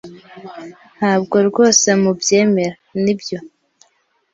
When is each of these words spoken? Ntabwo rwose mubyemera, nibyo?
Ntabwo 0.97 1.35
rwose 1.47 1.87
mubyemera, 2.01 2.75
nibyo? 3.03 3.37